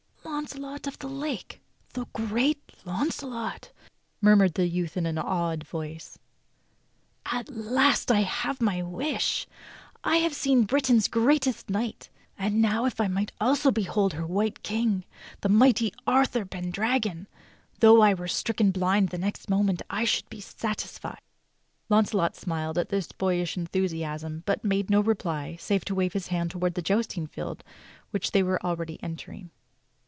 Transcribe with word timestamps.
"Launcelot 0.23 0.87
of 0.87 0.97
the 0.97 1.07
Lake! 1.07 1.61
The 1.93 2.05
great 2.13 2.73
Launcelot!" 2.83 3.71
murmured 4.21 4.55
the 4.55 4.65
youth 4.67 4.97
in 4.97 5.15
awed 5.17 5.63
voice. 5.65 6.17
"x\t 7.31 7.53
last 7.53 8.11
I 8.11 8.21
have 8.21 8.59
my 8.59 8.81
wish! 8.81 9.45
I 10.03 10.17
have 10.17 10.33
seen 10.33 10.63
Britain's 10.63 11.07
greatest 11.07 11.69
knight, 11.69 12.09
and 12.39 12.59
now 12.59 12.85
if 12.85 12.99
I 12.99 13.07
might 13.07 13.31
also 13.39 13.69
behold 13.71 14.13
her 14.13 14.25
White 14.25 14.63
King, 14.63 15.05
the 15.41 15.49
mighty 15.49 15.93
Arthur 16.07 16.43
Pendragon, 16.43 17.27
though 17.79 18.01
I 18.01 18.15
were 18.15 18.27
stricken 18.27 18.71
blind 18.71 19.09
the 19.09 19.19
next 19.19 19.47
moment, 19.47 19.83
I 19.91 20.05
should 20.05 20.27
be 20.27 20.41
satisfied." 20.41 21.19
Launcelot 21.87 22.35
smiled 22.35 22.79
at 22.79 22.89
this 22.89 23.11
boyish 23.11 23.57
enthusiasm, 23.57 24.41
but 24.47 24.63
made 24.63 24.89
no 24.89 25.01
reply 25.01 25.55
save 25.57 25.85
to 25.85 25.95
wave 25.95 26.13
his 26.13 26.27
hand 26.27 26.49
toward 26.49 26.73
the 26.73 26.81
jousting 26.81 27.27
field 27.27 27.63
which 28.09 28.31
they 28.31 28.41
were 28.41 28.61
already 28.65 29.01
entering. 29.03 29.51